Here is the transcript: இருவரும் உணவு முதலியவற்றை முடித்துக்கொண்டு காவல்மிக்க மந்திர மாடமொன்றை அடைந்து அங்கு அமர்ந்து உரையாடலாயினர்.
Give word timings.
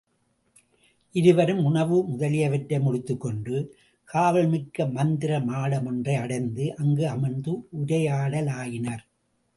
இருவரும் 1.15 1.59
உணவு 1.63 1.97
முதலியவற்றை 2.07 2.79
முடித்துக்கொண்டு 2.79 3.55
காவல்மிக்க 4.09 4.91
மந்திர 4.91 5.39
மாடமொன்றை 5.39 6.15
அடைந்து 6.15 6.65
அங்கு 6.75 7.05
அமர்ந்து 7.07 7.53
உரையாடலாயினர். 7.81 9.03